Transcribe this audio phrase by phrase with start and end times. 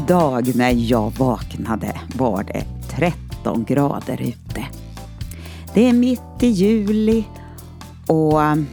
[0.00, 4.66] Idag när jag vaknade var det 13 grader ute.
[5.74, 7.24] Det är mitt i juli
[8.06, 8.66] och um,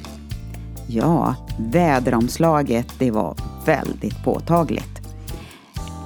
[0.87, 3.35] ja, väderomslaget det var
[3.65, 5.01] väldigt påtagligt.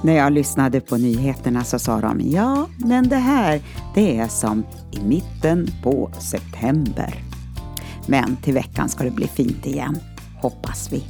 [0.02, 3.60] När jag lyssnade på nyheterna så sa de ja, men det här
[3.94, 7.14] det är som i mitten på september.
[8.06, 9.98] Men till veckan ska det bli fint igen,
[10.40, 11.04] hoppas vi.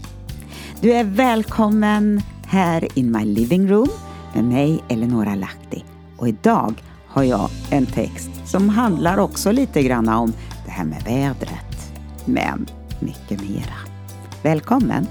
[0.81, 3.89] Du är välkommen här in my living room
[4.35, 5.85] med mig Eleonora Lahti.
[6.17, 6.75] Och idag
[7.07, 10.33] har jag en text som handlar också lite grann om
[10.65, 11.93] det här med vädret.
[12.25, 12.67] Men
[13.01, 13.75] mycket mera.
[14.43, 15.07] Välkommen!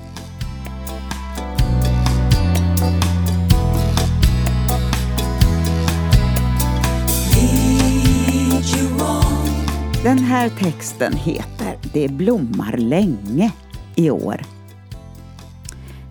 [10.03, 13.51] Den här texten heter Det blommar länge
[13.95, 14.41] i år.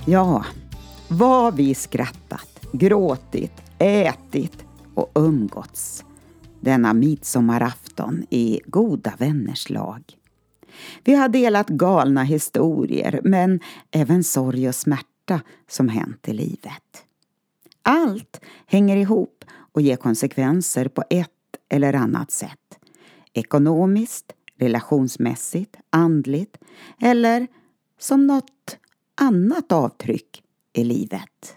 [0.04, 0.44] Ja,
[1.08, 6.04] vad vi skrattat, gråtit, ätit och umgåtts
[6.60, 10.02] denna midsommarafton i goda vänners lag.
[11.04, 13.60] Vi har delat galna historier men
[13.90, 17.04] även sorg och smärta som hänt i livet.
[17.82, 21.30] Allt hänger ihop och ger konsekvenser på ett
[21.68, 22.78] eller annat sätt.
[23.32, 26.58] Ekonomiskt, relationsmässigt, andligt
[27.00, 27.46] eller
[27.98, 28.78] som något
[29.20, 31.56] annat avtryck i livet.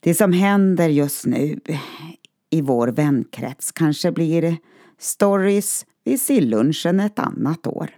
[0.00, 1.60] Det som händer just nu
[2.50, 4.56] i vår vänkrets kanske blir
[4.98, 7.90] stories vid sillunchen ett annat år.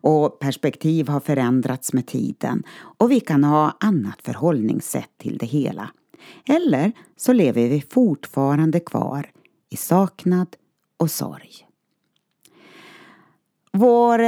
[0.00, 5.90] Och perspektiv har förändrats med tiden och vi kan ha annat förhållningssätt till det hela.
[6.48, 9.30] Eller så lever vi fortfarande kvar
[9.70, 10.48] i saknad
[10.96, 11.50] och sorg.
[13.72, 14.20] Vår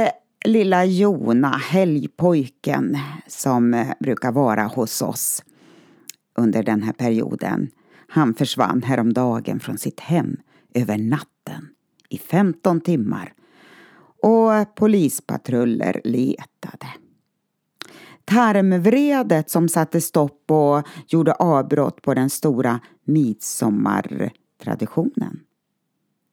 [0.45, 2.97] lilla Jona, helgpojken
[3.27, 5.43] som brukar vara hos oss
[6.37, 7.71] under den här perioden,
[8.07, 10.37] han försvann häromdagen från sitt hem
[10.73, 11.69] över natten
[12.09, 13.33] i 15 timmar
[14.21, 16.87] och polispatruller letade.
[18.25, 25.39] Tarmvredet som satte stopp och gjorde avbrott på den stora midsommartraditionen.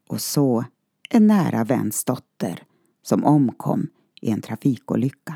[0.08, 0.64] Och så
[1.10, 2.62] en nära väns dotter
[3.02, 3.88] som omkom
[4.20, 5.34] i en trafikolycka.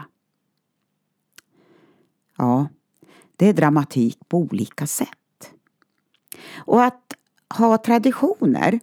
[2.36, 2.68] Ja,
[3.40, 5.52] det är dramatik på olika sätt.
[6.56, 7.14] Och att
[7.58, 8.80] ha traditioner,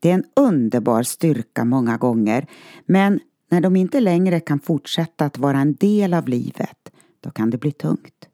[0.00, 2.46] det är en underbar styrka många gånger,
[2.86, 7.50] men när de inte längre kan fortsätta att vara en del av livet, då kan
[7.50, 8.28] det bli tungt.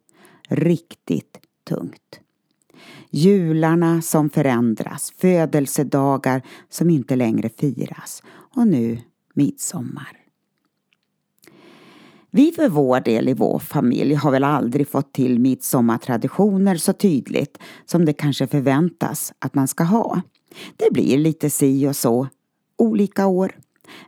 [0.49, 1.39] Riktigt
[1.69, 2.21] tungt.
[3.11, 8.99] Jularna som förändras, födelsedagar som inte längre firas och nu
[9.35, 10.26] midsommar.
[12.37, 17.59] Vi för vår del i vår familj har väl aldrig fått till midsommartraditioner så tydligt
[17.85, 20.21] som det kanske förväntas att man ska ha.
[20.77, 22.29] Det blir lite si och så,
[22.79, 23.57] olika år.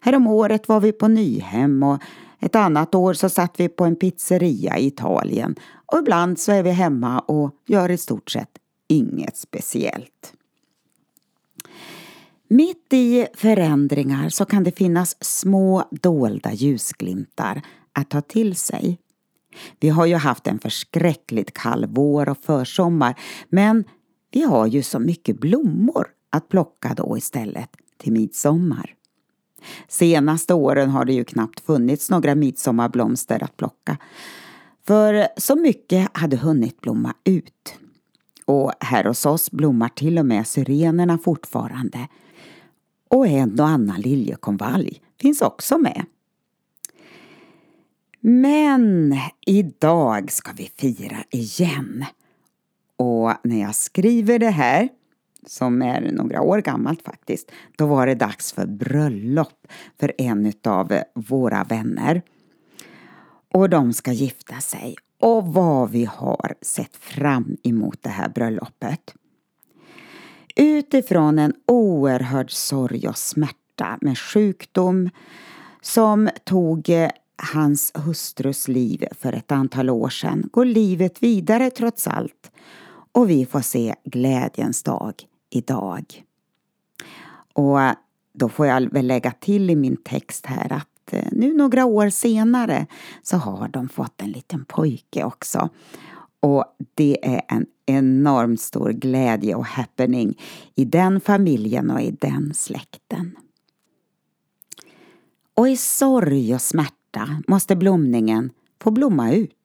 [0.00, 2.02] Härom året var vi på Nyhem och
[2.40, 5.56] ett annat år så satt vi på en pizzeria i Italien
[5.86, 10.32] och ibland så är vi hemma och gör i stort sett inget speciellt.
[12.48, 17.62] Mitt i förändringar så kan det finnas små dolda ljusglimtar
[17.98, 18.98] att ta till sig.
[19.80, 23.84] Vi har ju haft en förskräckligt kall vår och försommar men
[24.30, 28.94] vi har ju så mycket blommor att plocka då istället till midsommar.
[29.88, 33.96] Senaste åren har det ju knappt funnits några midsommarblomster att plocka.
[34.86, 37.74] För så mycket hade hunnit blomma ut.
[38.44, 42.08] Och här hos oss blommar till och med syrenerna fortfarande.
[43.08, 46.04] Och en och annan liljekonvalj finns också med.
[48.20, 52.04] Men idag ska vi fira igen.
[52.96, 54.88] Och när jag skriver det här,
[55.46, 59.66] som är några år gammalt faktiskt, då var det dags för bröllop
[60.00, 62.22] för en av våra vänner.
[63.54, 64.96] Och de ska gifta sig.
[65.20, 69.14] Och vad vi har sett fram emot det här bröllopet.
[70.56, 75.10] Utifrån en oerhörd sorg och smärta med sjukdom
[75.80, 76.90] som tog
[77.38, 82.50] hans hustrus liv för ett antal år sedan går livet vidare trots allt
[83.12, 85.14] och vi får se glädjens dag
[85.50, 86.24] idag.
[87.52, 87.78] Och
[88.32, 92.10] då får jag väl lägga till i min text här att eh, nu några år
[92.10, 92.86] senare
[93.22, 95.68] så har de fått en liten pojke också.
[96.40, 96.64] Och
[96.94, 100.40] det är en enormt stor glädje och happening
[100.74, 103.36] i den familjen och i den släkten.
[105.54, 106.97] Och i sorg och smärta
[107.46, 108.50] måste blomningen
[108.82, 109.58] få blomma ut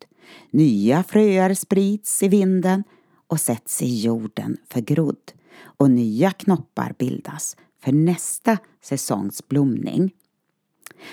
[0.51, 2.83] Nya fröer sprids i vinden
[3.27, 5.31] och sätts i jorden för grodd.
[5.77, 10.11] och nya knoppar bildas för nästa säsongs blomning.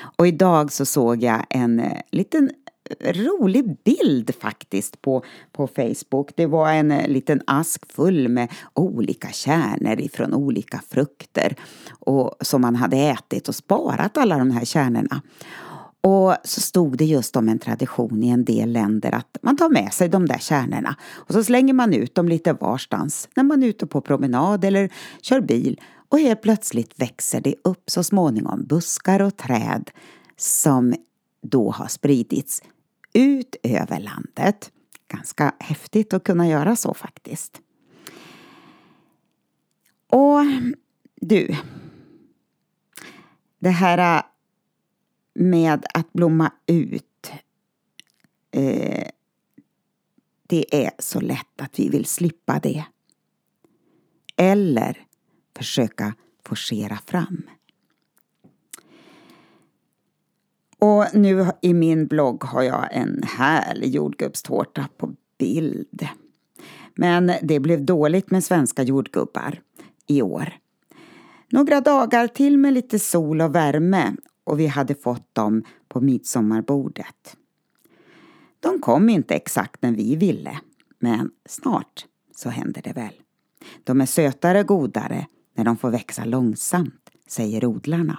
[0.00, 2.50] Och idag så såg jag en eh, liten
[3.00, 6.32] eh, rolig bild faktiskt på, på Facebook.
[6.36, 11.56] Det var en eh, liten ask full med olika kärnor ifrån olika frukter
[11.90, 15.22] och, som man hade ätit och sparat alla de här kärnorna.
[16.00, 19.68] Och så stod det just om en tradition i en del länder att man tar
[19.68, 23.62] med sig de där kärnorna och så slänger man ut dem lite varstans när man
[23.62, 24.92] är ute på promenad eller
[25.22, 29.90] kör bil och helt plötsligt växer det upp så småningom buskar och träd
[30.36, 30.94] som
[31.42, 32.62] då har spridits
[33.12, 34.70] ut över landet.
[35.08, 37.60] Ganska häftigt att kunna göra så faktiskt.
[40.08, 40.40] Och
[41.20, 41.56] du,
[43.58, 44.22] det här äh,
[45.40, 47.32] med att blomma ut
[48.50, 49.08] eh,
[50.46, 52.84] det är så lätt att vi vill slippa det.
[54.36, 55.04] Eller
[55.56, 56.14] försöka
[56.44, 57.42] forcera fram.
[60.78, 66.08] Och nu i min blogg har jag en härlig jordgubbstårta på bild.
[66.94, 69.62] Men det blev dåligt med svenska jordgubbar
[70.06, 70.52] i år.
[71.48, 74.16] Några dagar till med lite sol och värme
[74.50, 77.36] och vi hade fått dem på midsommarbordet.
[78.60, 80.60] De kom inte exakt när vi ville,
[80.98, 82.06] men snart
[82.36, 83.12] så händer det väl.
[83.84, 88.18] De är sötare och godare när de får växa långsamt, säger odlarna.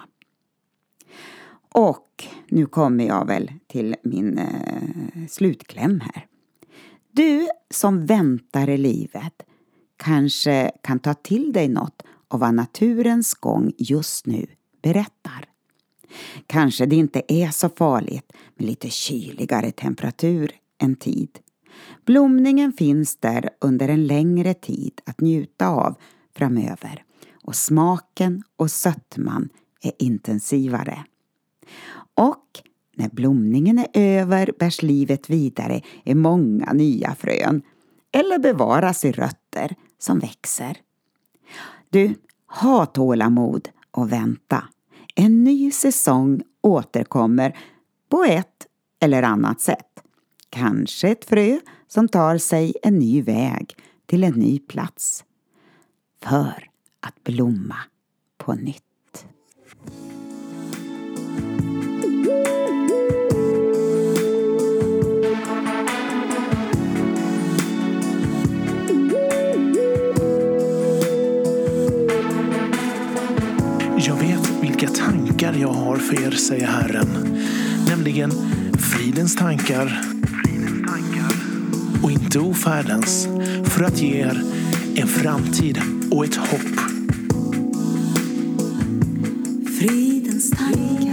[1.72, 6.26] Och nu kommer jag väl till min eh, slutkläm här.
[7.10, 9.42] Du som väntar i livet
[9.96, 14.46] kanske kan ta till dig något av vad naturens gång just nu
[14.82, 15.51] berättar.
[16.46, 21.38] Kanske det inte är så farligt med lite kyligare temperatur en tid.
[22.04, 25.94] Blomningen finns där under en längre tid att njuta av
[26.36, 27.04] framöver
[27.44, 29.48] och smaken och sötman
[29.82, 31.04] är intensivare.
[32.14, 32.46] Och
[32.96, 37.62] när blomningen är över bärs livet vidare i många nya frön
[38.12, 40.76] eller bevaras i rötter som växer.
[41.90, 42.14] Du,
[42.46, 44.64] ha tålamod och vänta.
[45.14, 47.58] En ny säsong återkommer
[48.08, 48.66] på ett
[49.00, 50.02] eller annat sätt.
[50.50, 53.76] Kanske ett frö som tar sig en ny väg
[54.06, 55.24] till en ny plats.
[56.22, 56.68] För
[57.00, 57.76] att blomma
[58.38, 59.26] på nytt.
[75.62, 77.38] Jag har för er, säger Herren.
[77.88, 78.30] Nämligen
[78.78, 80.00] fridens tankar
[82.02, 83.28] och inte ofärdens
[83.64, 84.42] för att ge er
[84.94, 85.80] en framtid
[86.10, 86.80] och ett hopp.
[89.78, 91.11] Fridens tankar,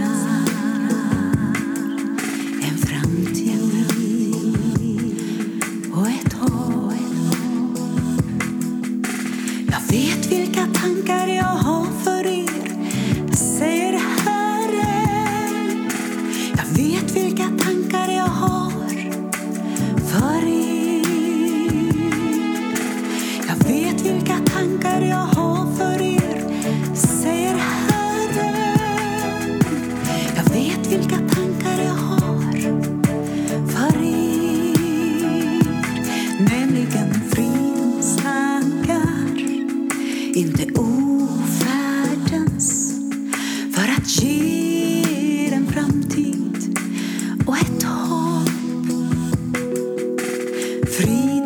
[51.00, 51.39] Fridens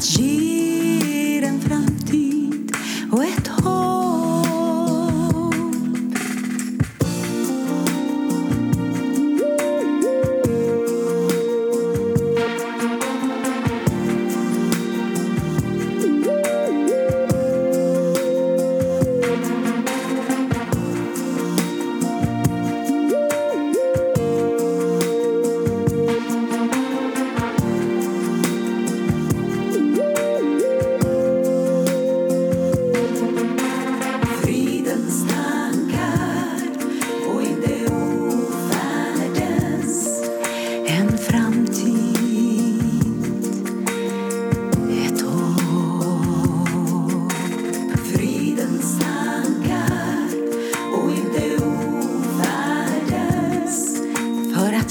[0.00, 0.59] att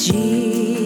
[0.08, 0.78] för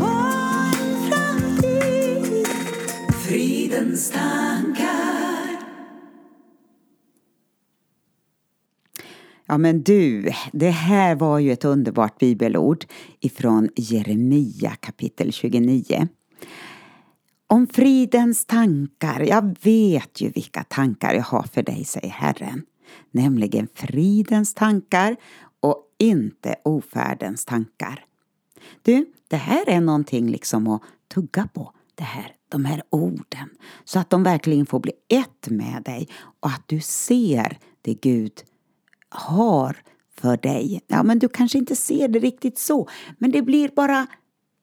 [0.00, 0.32] och
[0.74, 2.46] en framtid
[3.26, 5.02] Fridens tankar
[9.52, 12.84] Ja men du, det här var ju ett underbart bibelord
[13.20, 16.08] ifrån Jeremia kapitel 29.
[17.46, 22.62] Om fridens tankar, jag vet ju vilka tankar jag har för dig, säger Herren.
[23.10, 25.16] Nämligen fridens tankar
[25.60, 28.04] och inte ofärdens tankar.
[28.82, 30.82] Du, det här är någonting liksom att
[31.14, 33.48] tugga på, det här, de här orden.
[33.84, 36.08] Så att de verkligen får bli ett med dig
[36.40, 38.32] och att du ser det Gud
[39.12, 39.76] har
[40.20, 40.80] för dig.
[40.86, 42.88] Ja, men du kanske inte ser det riktigt så,
[43.18, 44.06] men det blir bara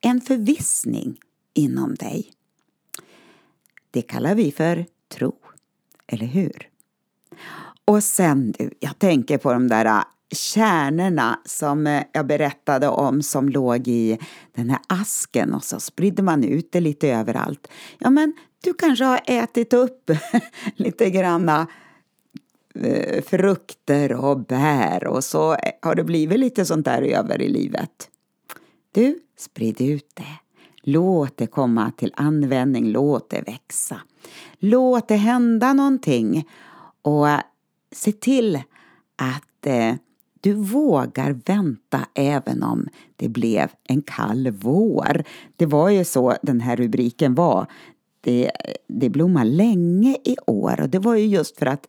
[0.02, 1.20] en förvissning
[1.54, 2.32] inom dig.
[3.92, 5.36] Det kallar vi för tro,
[6.08, 6.70] eller hur?
[7.86, 13.22] Och sen du, jag tänker på de där äh, kärnorna som äh, jag berättade om
[13.22, 14.18] som låg i
[14.56, 17.68] den här asken och så spridde man ut det lite överallt.
[18.00, 20.12] Ja, men du kanske har ätit upp
[20.76, 21.68] lite granna
[22.76, 27.50] eh, frukter och bär och så eh, har det blivit lite sånt där över i
[27.50, 28.10] livet.
[28.92, 30.40] Du, sprid ut det.
[30.84, 34.02] Låt det komma till användning, låt det växa.
[34.60, 36.48] Låt det hända någonting
[37.02, 37.42] och eh,
[37.92, 38.56] se till
[39.16, 39.96] att eh,
[40.42, 45.24] du vågar vänta även om det blev en kall vår.
[45.56, 47.66] Det var ju så den här rubriken var.
[48.22, 48.52] Det,
[48.88, 51.88] det blommar länge i år och det var ju just för att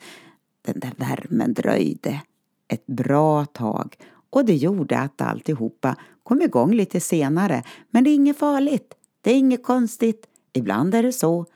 [0.62, 2.20] den där värmen dröjde
[2.68, 3.96] ett bra tag
[4.30, 7.62] och det gjorde att alltihopa kom igång lite senare.
[7.90, 8.94] Men det är inget farligt.
[9.20, 10.26] Det är inget konstigt.
[10.52, 11.46] Ibland är det så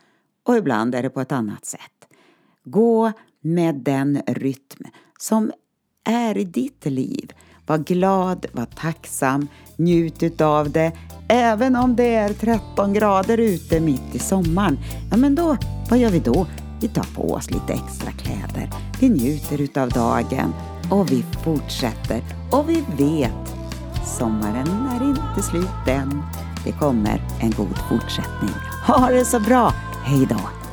[0.42, 2.08] och ibland är det på ett annat sätt.
[2.64, 4.84] Gå med den rytm
[5.18, 5.52] som
[6.04, 7.32] är i ditt liv.
[7.66, 10.92] Var glad, var tacksam, njut utav det.
[11.28, 14.78] Även om det är 13 grader ute mitt i sommaren.
[15.10, 15.56] Ja, men då,
[15.90, 16.46] vad gör vi då?
[16.80, 18.70] Vi tar på oss lite extra kläder.
[19.00, 20.54] Vi njuter utav dagen
[20.90, 23.54] och vi fortsätter och vi vet
[24.18, 26.22] sommaren är inte slut än.
[26.64, 28.54] Det kommer en god fortsättning.
[28.86, 29.72] Ha det så bra!
[30.04, 30.63] Hej då!